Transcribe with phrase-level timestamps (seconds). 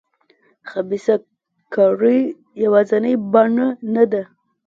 [0.69, 1.15] خبیثه
[1.73, 2.19] کړۍ
[2.63, 4.21] یوازینۍ بڼه نه ده.